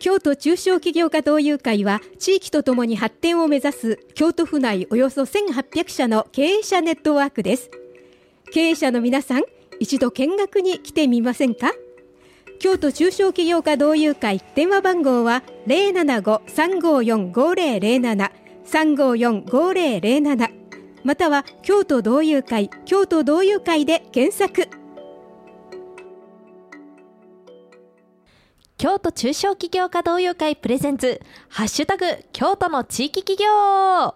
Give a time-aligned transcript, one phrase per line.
[0.00, 7.70] 京都中小企業家同友会は地域とともに発展を目指す京都府内およそ1800社の経営者ネットワークです。
[8.50, 9.42] 経営者の皆さん
[9.78, 11.74] 一度見学に来てみませんか？
[12.58, 18.30] 京都中小企業家同友会電話番号は075-354-5007
[18.64, 20.50] 354-5007
[21.04, 24.79] または京都同友会京都同友会で検索。
[28.80, 31.20] 京都中小企業家同友会プレゼンツ
[31.50, 34.14] ハッシュタグ京都の地域企業。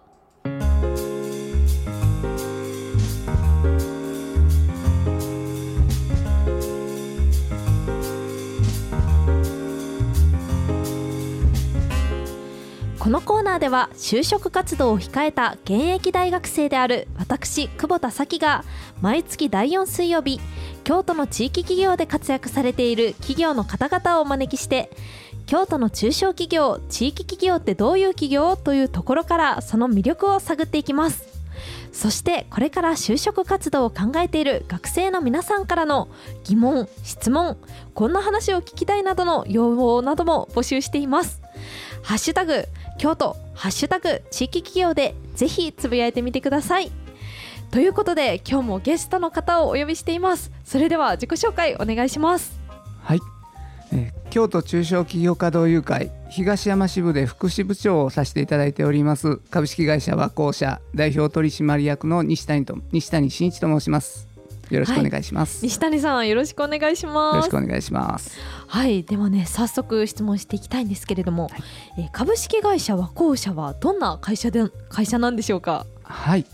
[12.97, 18.65] このコーナーでは就職活動を控えた現役大学生である私久保田咲が
[18.99, 20.41] 毎月第4水曜日
[20.85, 24.89] 京都の地域企業で活躍されている企業の方々をお招きして
[25.47, 31.35] 京都の中小企業地域企業ってどういう企業というところからその魅力を探っていきます。
[31.91, 36.09] そしてこれから就職活動を考えている学生の皆さんからの
[36.43, 37.57] 疑問質問
[37.93, 41.41] こんな話を聞きたいなどの要望なども募集しています。
[42.03, 42.65] ハッシュタグ
[42.99, 46.91] 京都ハッシュタグ地域企業でぜひつぶやいてみてください。
[47.75, 50.49] ということで今日もゲストの方をお呼びしています。
[50.63, 52.57] それでは自己紹介お願いします。
[53.01, 53.19] はい、
[53.91, 64.29] えー京都中小企業家同友会東山支部で副支部長をさせていただいております株式会社和光社代表取締役の西谷と西谷真一と申します。
[64.69, 68.39] よろしくお願いします、西谷さんよろしくお願いしよろますしくお願いします。
[68.67, 69.03] はい。
[69.03, 71.63] ではね早速質問していきたいんですけれども、はい。
[71.97, 75.85] えー株式会社和光社はどんな会社で会社なんでしょうか？
[76.03, 76.45] はい、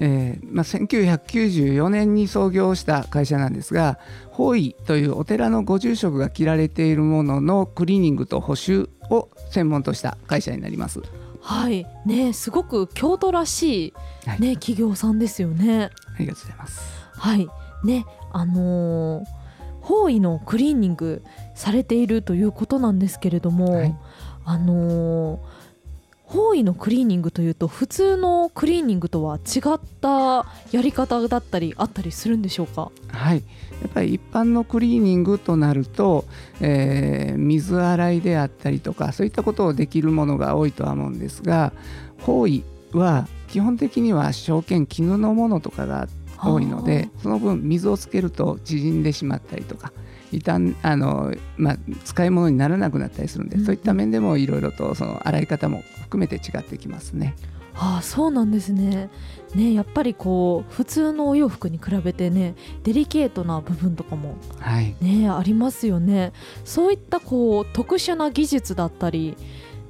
[0.00, 3.98] えーまあ、1994年に創業した会社なんですが
[4.30, 11.00] 法医というお寺のご住職が着られているもののクリーニングと補修を専門とした会社になります。
[11.40, 11.86] はい。
[12.06, 13.94] ねすごく京都らしい
[14.26, 15.90] はい、ね企業さんですよね。
[16.14, 16.80] ありがとうございます。
[17.16, 17.48] はい。
[17.84, 19.44] ねあのー
[19.84, 21.22] 方位のクリーニング
[21.54, 23.94] されているということなんですけれども、はい。
[24.46, 25.38] あのー
[26.26, 32.90] 方位のクリーニングというと普通のクリーニングとは違ったやり方だったりあったりするんでしょうか？
[33.08, 33.44] はい、
[33.82, 36.24] やっぱり一般のクリーニングとなると、
[36.60, 41.72] えー水洗いであったりとかそういったことをできるものが多いとは思うんですが
[42.20, 46.08] 方位は基本的には証券絹のものとかが
[46.42, 49.92] 多いのでその分水をつけると縮んでしまったりとか
[50.30, 53.64] 傷んあの、まあ、使い物にならなくなったりするんで、うん。
[53.64, 57.34] そういった面でもいろいろとその洗い方も含めて違ってきますね。
[57.76, 59.10] ああそうなんですね。
[59.54, 62.54] ねやっぱりこう普通のお洋服に比べてね
[62.84, 66.32] デリケートな部分とかもはい、ねありますよね。
[66.64, 69.36] そういったこう特殊な技術だったり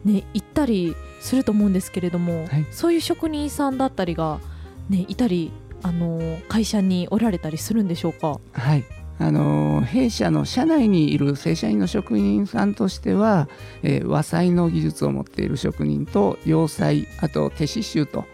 [0.02, 2.66] ね行ったりすると思うんですけれども、はい。
[2.70, 4.40] そういう職人さんだったりが
[4.88, 5.52] ねいたり
[5.82, 8.40] あの会社におられたりするんでしょうか？
[8.52, 8.84] はい
[9.24, 13.48] あの弊社の社内にいる正社員の職人さんとしては、
[13.82, 18.26] えー和裁の技術を持っている職人と洋裁あと手刺繍と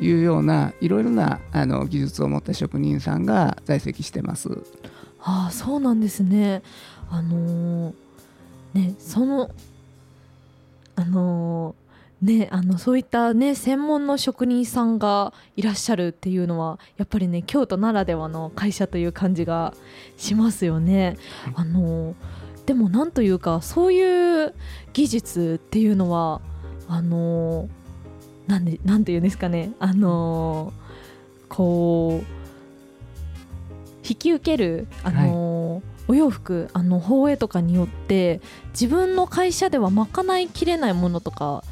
[0.00, 4.48] いうようないろいろなあの技術を持った職人さんが在籍してます。
[5.20, 6.62] ああそうなんですね
[7.08, 7.94] あのー
[8.74, 9.48] ねその
[10.96, 11.81] あのー
[12.22, 19.74] ねあのそういったね専門の職人さんがいらっしゃるっていうのはやっぱりね京都ならではの会社という感じが
[20.16, 21.16] しますよね。
[21.54, 22.14] あのー
[22.64, 24.54] でもなんというかそういう
[24.92, 26.40] 技術っていうのは
[26.86, 27.68] あのー
[28.46, 29.72] なんでなんていうんですかね。
[29.80, 32.24] あのーこう
[34.08, 38.40] 引き受けるあのーお洋服あの放映とかによって
[38.72, 41.62] 自分の会社では賄いきれないものとか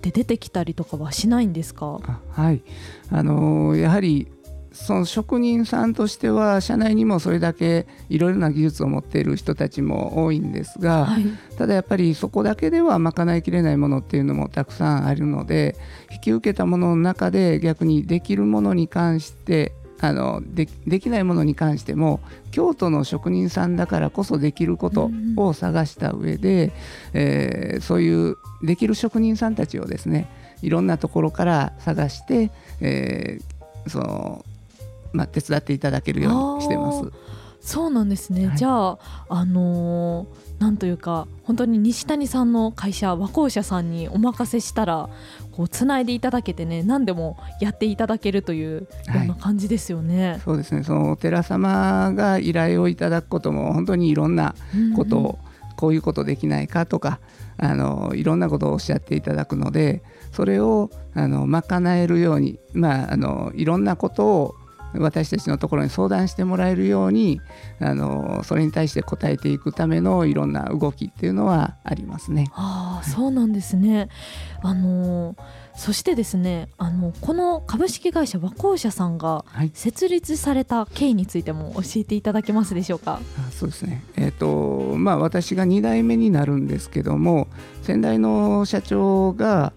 [0.00, 2.00] って出てきたりとかはしないんですか？
[2.02, 2.62] あはい。
[3.10, 4.28] あのやはり
[4.72, 11.24] その職人さんとしては社内にもそれだけいろいろな技術を持っている人たちも多いんですが、はい。
[11.58, 15.76] ただやっぱりそこだけでは賄いきれないものっていうのもたくさんあるので
[16.10, 22.20] 引き受けたものの中で逆にできるものに関してあのでできないものに関しても
[22.50, 26.72] 京都の職人さんだからこそできることを探した上で、
[27.12, 30.28] えーそういうできる職人さんたちをですね
[30.62, 32.50] いろんなところから探して、
[32.80, 34.44] えーその
[35.12, 37.10] まあ、手伝っていただけるようにしてます。
[37.60, 38.56] そうなんですね、はい。
[38.56, 38.98] じゃあ
[39.28, 45.08] あのーなんというか本当に西谷さんの会社和光社さんにお任せしたら
[45.52, 48.86] こうつないでいただけてね何でもやっていただけるというよ
[49.24, 50.38] うな感じですよね。
[50.44, 50.84] そうですね。
[50.84, 54.54] そのお寺様が依頼をいただくことも本当にいろんな
[54.94, 55.38] ことを
[55.76, 57.20] こういうことできないかとか
[57.56, 64.54] あのいろんなことをおっしゃっていただくのでそれをあの賄えるように、まあ、あのいろんなことを
[64.94, 67.40] 私たちのところに相談してもらえるように
[67.78, 72.50] あのそれに対して答えていくためのいろんな動きっていうのはありますね。
[72.54, 74.08] ああ、そうなんですね。
[74.62, 75.36] あの
[75.74, 83.20] そしてですねあのこの株式会社和光社さんが設立された経緯についても教えていただけますでしょうか？
[83.38, 87.48] あそうですね、えーとまあ、私が2代目になるんですけども
[87.82, 89.72] 先代の社長が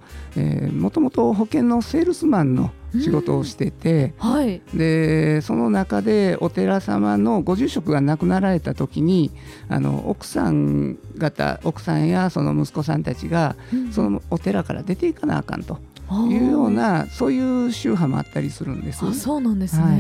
[0.74, 2.72] もともと保険のセールスマンの
[3.02, 9.32] 仕事をしてて、はい、でその中でお寺様のご住職が亡くなられた時に
[9.70, 13.56] あの奥さん方奥さんやその息子さんたちが、
[13.92, 15.80] そのお寺から出ていかなあかんと。
[16.30, 19.06] いうようなそういう宗派もあったりするんです。
[19.06, 19.96] あそうなんですね、は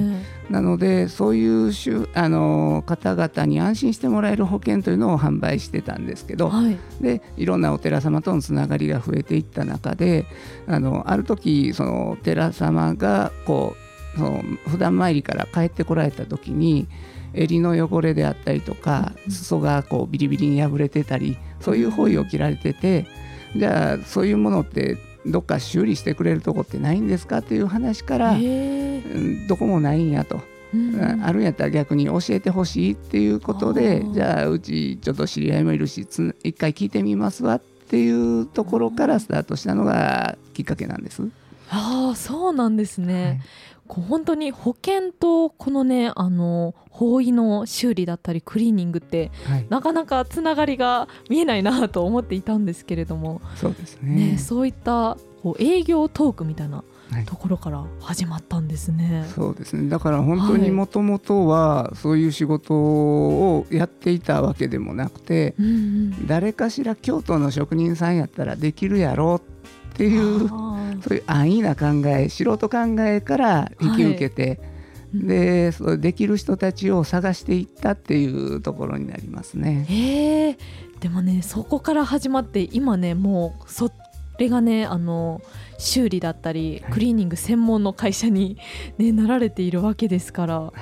[0.50, 1.72] い、なのでそういう
[2.14, 10.26] あの方々に安心してもらえる保険というのを販売してたんですけど、はい、でいろんなお寺様とのつながりが増えていった中で
[10.68, 13.76] あのある時そのお寺様がこ
[14.16, 16.88] うその普段参りから帰ってこられた時に
[17.34, 23.08] 襟の汚れであったりとか裾がこうビリビリに破れてたりそういう方位を着られてて
[23.56, 28.36] じゃあそういうものってどっか修理してくれるとこってないんですかっていう話から
[29.48, 30.42] どこもないんやと。
[30.74, 36.08] うん、あるんやったら逆に教えてほしいっていうことでじゃあうちちょっと知り合いもいるし
[36.44, 41.22] 一回聞いてみますわっていうところからスタートしたのがきっかけなんです。
[41.74, 43.42] ああそうなんですね、はい。
[43.88, 53.42] こう本当に保険とこのねあの法医の修理だったりクリーニングって、はい、なかなかつながりが見えないなと思っていたんですけれども。
[53.56, 56.84] そうですね、ね、そういったこう営業トークみたいな
[57.26, 59.90] ところから始まったんですね、はい、そうですね。
[59.90, 69.54] だから本当にもともとはそういう仕事をやっていたわけでもなくて、うんうん、誰かしら京都の職人さんやったらできるやろうって
[70.02, 74.60] いうそういう安易な考え素人考えから引き受けて、
[75.14, 79.86] はい、でそうできる人たちを探していったっていうところになりますね。
[79.90, 80.58] え
[81.00, 83.92] でもねそこから始まって今ねもうそ
[84.40, 85.42] れがねあの
[85.78, 88.58] 修理だったりクリーニング専門の会社に、
[88.98, 90.74] ね、なられているわけですから、は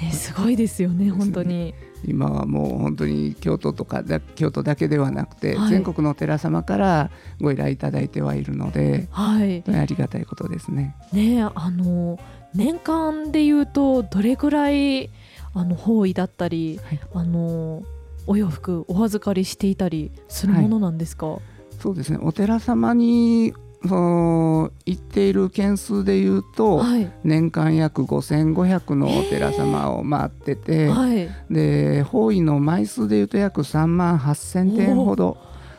[0.00, 1.10] い、ね、すごいですよね。
[1.10, 1.74] 本当に。
[2.06, 4.02] 今はもう本当に京都とか
[4.34, 7.10] 京都だけではなくて、はい、全国のお寺様から
[7.40, 10.94] ご依頼いただいてはいるので、はい、ありがたいことですね。
[11.12, 12.18] ねあの
[12.54, 15.10] 年間でいうとどれぐらい
[15.54, 17.82] あの方位だったり、はい、あの
[18.26, 21.40] お洋服お預かりしていたりするものなんですか、はい、
[21.80, 22.18] そうですね。
[22.22, 23.54] お寺様に
[23.86, 35.38] その行っている件数でいうと、はい、年間約5500のお寺様を回ってて、はい、で方位の枚数でいうと約3万8000点ほど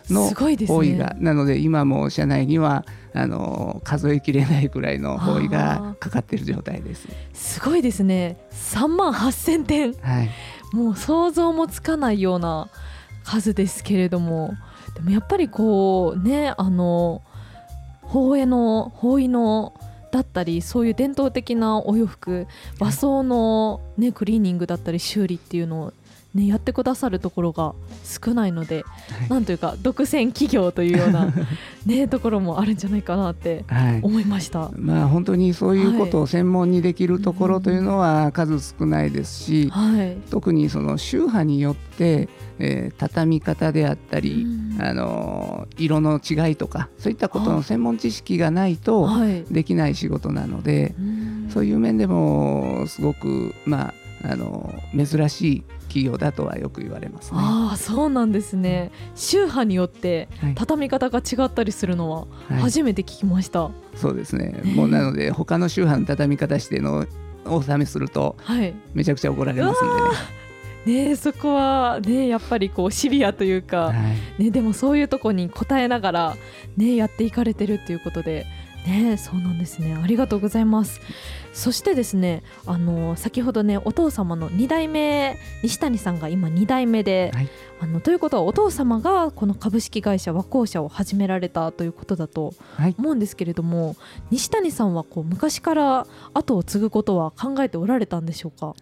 [0.10, 7.08] の方位が、ね、なので今も社内にはあの数えきれないくらいの方位がかかっている状態です。
[7.34, 8.38] すごいですね。
[8.52, 10.30] 3万8000点、はい、
[10.74, 12.70] もう想像もつかないような
[13.24, 14.54] 数ですけれども
[14.96, 17.22] でもやっぱりこうねあの
[18.10, 19.74] 法営の法衣の
[20.12, 22.48] だったりそういう伝統的なお洋服
[22.80, 25.94] 和装の、ね、クリーニングだったり修理っていうのを
[26.36, 28.86] ね、やってくださるところが少ないので、
[29.20, 31.34] はい、なんというか独占企業というような、
[31.88, 33.66] ね、ところもあるんじゃないかなって
[34.04, 44.46] 思いました、はい、まあ、本当にそういうことを専門にできるところというのは数少ないですし、はい、特にその宗派によって、えー、畳み方であったり、
[44.80, 49.10] あの色の違いとかそういったことの専門知識がないと
[49.50, 50.94] できない仕事なので、
[51.50, 58.92] そういう面でもすごくまああの珍しい企業だとはよく言われます、ね、ああそうなんですね。
[59.16, 62.28] 宗派によって畳み方が違ったりするのは
[62.60, 64.62] 初めて聞きました、はい、そうですね。
[64.76, 67.06] もうなので 他の宗派の畳み方しての
[67.46, 68.36] お納めすると
[68.94, 69.88] めちゃくちゃ怒られますん
[70.86, 73.94] でね、ね、そこは、ね、やっぱりこうシビアというか、は
[74.38, 76.36] い、ね、でもそういうとこに応えながら、
[76.78, 78.46] ね、やっていかれてるっていうことで
[78.86, 79.98] ねそうなんですね。
[80.02, 81.02] ありがとうございます。
[81.54, 87.50] そしてですねあの先ほどねお父様の2代目西谷さんが今2代目で、はい、
[87.82, 92.54] あのということはお父様がこの株式会社和光社を始められたということだと
[92.98, 93.96] 思うんですけれども、はい、
[94.32, 98.76] 西谷さんはこう昔から後を継ぐことは考えておられたんでしょうか？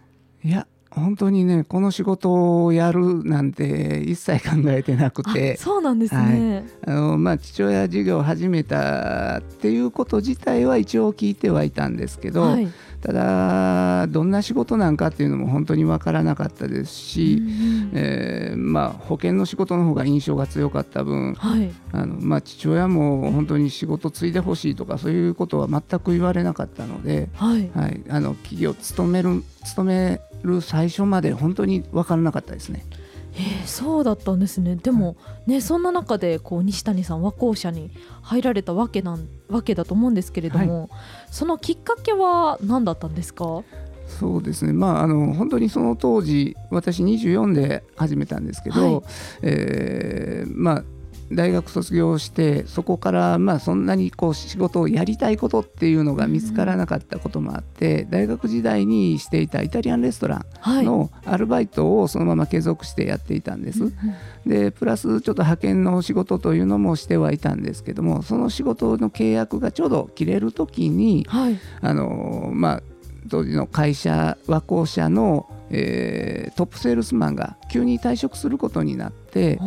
[0.44, 5.56] いや本当にねこの仕事をやるなんて一切考えてなくて。
[5.56, 12.68] そうなんですね、はい、あのまあ、父親事業を始めたっていうこと自体は一応聞いてはいたんですけど、はい、
[13.00, 17.42] ただどんな仕事なんかっていうのも本当に分からなかったですし、
[17.92, 27.70] えー、まあ、保険の仕事の方が印象が強かった分、はい、あのまあ、父親も本当に仕事継いでほしいとかそういうことは全く言われなかったので、はい。
[28.08, 32.84] あの企業勤める勤める最初まで本当に分からなかったですね。
[33.34, 34.76] えー、そうだったんですね。
[34.76, 35.16] でも
[35.46, 37.90] ねそんな中でこう西谷さん和光社に
[38.22, 40.88] 入られたわけなんわけだと思うんですけれども、はい、
[41.30, 43.62] そのきっかけは何だったんですか？
[44.08, 49.02] そうですね、まあ、あの本当にその当時私24で始めたんですけど、はい、
[49.42, 50.84] えー、まあ、
[51.32, 63.92] 大学卒業してそこからまあそんなにこう仕事をやりたいことっていうのが見つからなかったこともあって、大学時代にしていたイタリアンレストランのアルバイトをそのまま継続してやっていたんです。
[64.46, 72.82] でプラスちょっと派遣の仕事というのもしてはいたんですけどもその仕事の契約がちょうど切れる時に、はい、あのまあ
[73.28, 79.64] 当時の会社和光社のえー、トップセールスマンが急に退職することになってな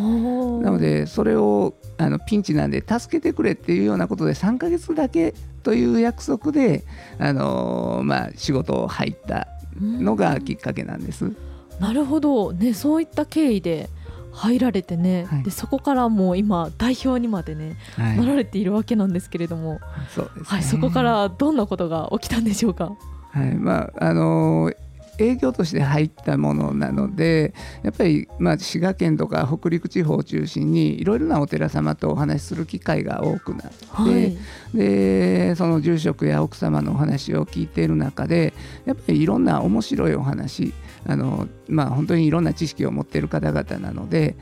[0.72, 6.84] のでそれをあのピンチなんで助けてくれっていうようなことで3ヶ月だけという約束で、
[7.20, 9.48] あのー、まあ、仕事を入った
[9.80, 11.32] のがきっかけなんです。
[11.80, 13.90] なるほど、ね、そういった経緯で
[14.32, 19.80] 入られてね、はい、でそこからもう今代表にまでね、はい、なられているわけなんですけれども、
[20.16, 22.94] そうです、ね、はい、そこからどんなことが起きたんでしょうか？
[23.32, 23.56] はい。
[23.56, 24.76] まああのー
[25.22, 34.38] 営業として入ったものなのでやっぱりまあ滋賀県とか北陸地方を中心にいろいろなお寺様とお話しする機会が多くなって、はい、
[34.78, 38.54] でその住職や奥様のお話を聞いている中で
[38.86, 40.74] やっぱりいろんな面白いお話
[41.06, 44.36] あのまあ、本当にいろんな知識を持っている方々なので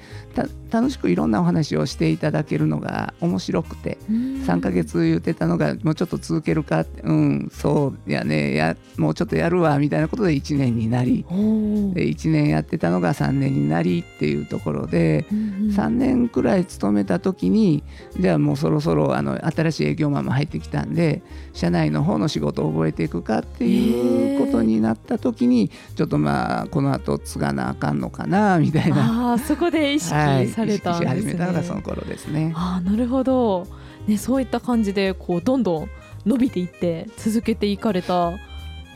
[0.72, 17.84] 楽しくいろんなお話をしていただけるのが面白くて3ヶ月言ってたのがもうちょっと続けるかうんそうやねやもうちょっとやるわみたいなことで1年になりで1年やってたのが3年になりっていうところで3年くらい勤めた時に
[18.20, 21.22] じゃあもうそろそろあの新しい営業マンも入ってきたんで
[21.54, 29.34] 社内の方の仕事を覚えていくかっていうことになった時にちょっとまあこの後継がなあかんのかなみたいな。
[29.34, 32.54] あそこで意識されたんですね、はい、始めたのがその頃ですね。
[32.56, 33.68] あなるほど、
[34.08, 35.90] ね、そういった感じでこうどんどん
[36.26, 38.34] 伸びていって続けていかれた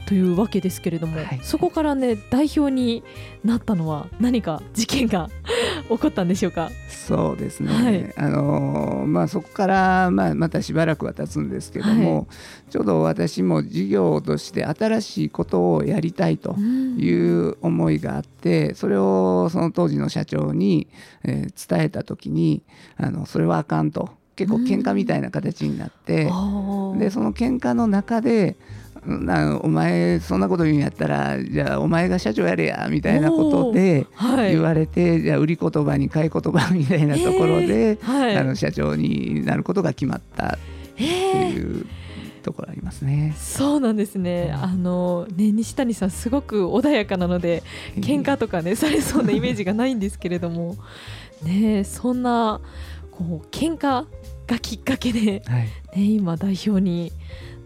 [0.05, 3.03] というわけですけれども、はい、そこからね代表に
[3.43, 5.29] なったのは何か事件が
[5.89, 6.69] 起こったんでしょうか？
[6.89, 17.11] そうですね、はい、あのまあ、そこから、まあ、またしばらくは経つんですけども、はい、ちょうど私も事業として新しいことをやりたいとい
[17.49, 20.87] う思いがあって、うん、それをその当時の社長に、
[21.23, 22.63] えー、伝えた時に
[22.95, 24.09] あのそれはあかんと。
[24.35, 28.55] 結構喧嘩みたいな形になって、うん、でその喧嘩の中で
[29.05, 34.07] なお前そんなこと言うんやったらじゃあお前が社長やれやみたいなことで
[34.49, 41.85] 言われて、はい、じゃあ売り言葉に買い言葉みたいなところで、はい、あの社長になることが決まったっていう。
[42.43, 43.33] ところありますね。
[43.37, 44.51] そうなんですね。
[44.53, 47.63] あのね西谷さんすごく穏やかなので
[47.95, 50.75] 喧嘩とかねされそうなイメージがないんですけれども、
[51.41, 52.59] ねそんな
[53.11, 54.05] こう喧嘩
[54.45, 57.13] がきっかけで、はい、ね今代表に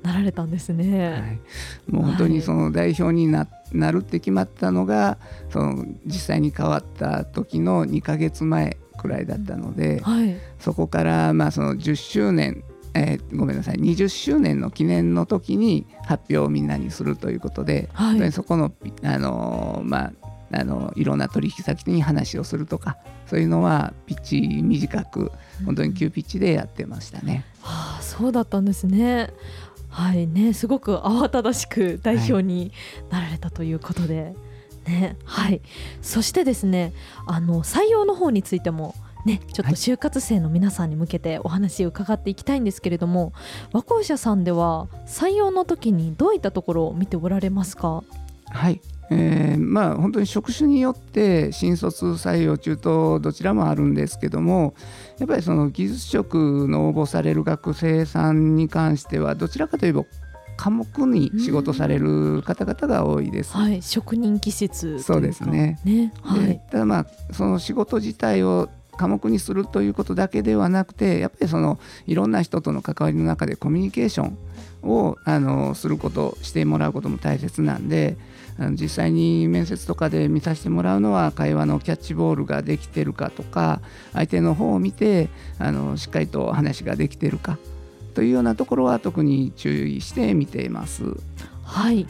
[0.04, 5.18] なられたんですね、はい、もう本当にその代表にな,、なるって決まったのが
[5.52, 12.64] その実際に変わった時の2か月前くらいだったので、はい、そこからまあその10周年
[12.94, 18.72] えー、ごめんなさい20周年の記念の時に発表をみんなにするということで、はい、そこの、
[19.04, 20.14] あのー、まあ、
[20.52, 25.32] あのいろんな取引先に話をするとかそういうのはピッチ短く
[25.66, 27.46] 本当に急ピッチでやってましたね。
[27.64, 29.34] うん、はあ、そうだったんですね。
[29.90, 32.72] はいねすごく慌ただしく代表に
[33.10, 34.22] なられたということで、
[34.86, 35.62] はい、ねはい、
[36.02, 36.94] そしてですね
[37.26, 43.34] あの採用の方についてもね、ちょっと就活生の皆さんに向けてお話を伺っていきたいんですけれども
[43.74, 48.04] 和光社さんでは採用の時にどういったところを見ておられますか？
[48.46, 54.74] はいえー、まあ本当に職種によって新卒採用中途どちらもあるんですけども
[55.18, 60.04] やっぱりその技術職の応募される学生さんに関してはどちらかといえば
[60.58, 63.56] 科目に仕事される方々が多いです。
[63.56, 65.80] はい、職人気質そうですね。
[65.86, 74.38] ねはい、ただまあその仕事自体を科目にするということだけではなくてやっぱりそのいろんな人との関わりの中でコミュニケーション
[74.84, 78.18] をあのすることしてもらうことも大切なんで
[78.72, 83.82] 実際に面接とかで見させてもらうのは会話のキャッチボールができてるかとか
[84.14, 87.60] 相手の方を見てあのしっかりと話ができてるか
[88.16, 91.04] というようなところは特に注意して見ています。
[91.64, 92.08] はい。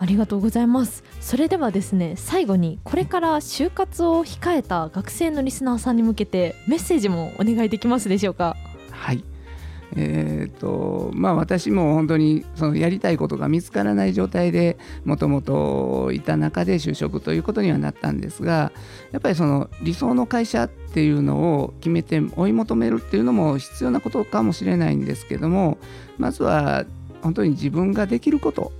[0.00, 1.02] ありがとうございます。
[1.20, 8.56] それではですね最後にこれから就活を控えた学生のリスナーさんに向けてメッセージもお願いできますでしょうか？
[8.90, 9.24] はい
[9.96, 18.72] えーとまあ、私も本当にそのやりたいことが見つからない状態でもともといた中で就職ということにはなったんですが
[19.12, 25.78] やっぱりその理想の会社っていうのを決めて追い求めるっていうのも必要なことかもしれないんですけども
[26.18, 26.84] まずは
[27.22, 28.72] 本当に自分ができること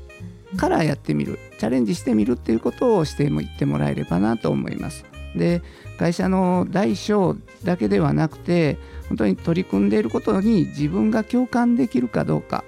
[0.57, 5.18] からやってみるチャレンジしてみるっていうことをしてもいってもらえればなと思います。
[5.38, 5.62] で
[5.99, 8.76] 会社の大小だけではなくて
[9.09, 12.64] 本当に取り組んでいることに自分が共感できるかどうか。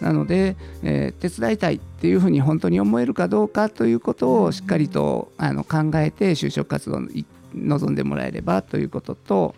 [0.00, 9.54] なので、えー、手伝いたいっていうふうに本当に思えるかどうかということをしっかりとあの考えて就職活動に臨んでもらえればということと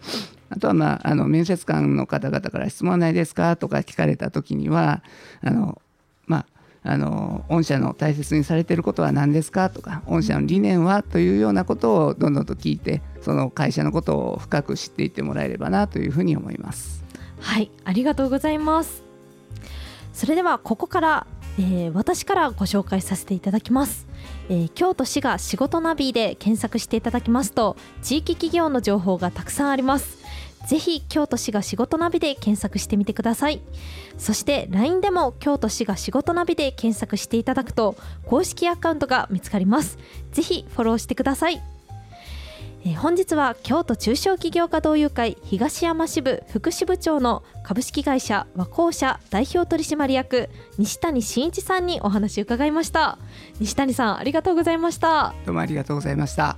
[0.50, 5.02] あとは、まあ、あの面接官の方々から質問はないですかとか聞かれた時には
[5.40, 5.82] あの、
[6.84, 9.70] あ、の御社の大切にされていることは何ですか？
[9.70, 17.04] とか御社の理念はというようなことをどんどんと聞いてその会社のことを深く知っていってもらえればなというふうに思います。
[17.40, 19.02] はいありがとうございます。
[20.12, 21.26] それではここから、
[21.58, 24.06] えー、私からご紹介させていただきます。
[24.48, 30.17] えー、京都市が仕事ナビで検索していただきますと地域企業の情報がたくさんあります。
[30.66, 33.60] ぜひ京都市が仕事ナビで検索してみてください。
[34.18, 37.96] そして LINE でも京都市が仕事ナビで検索していただくと
[38.26, 39.98] 公式アカウントが見つかります。
[40.32, 41.62] ぜひフォローしてください。
[42.84, 50.48] え本日は京都中小企業家同友会東山支部副支部長の株式会社和光社代表取締役
[50.78, 53.18] 西谷真一さんにお話を伺いました。
[53.58, 55.34] 西谷さんありがとうございました。
[55.44, 56.56] どうもありがとうございました。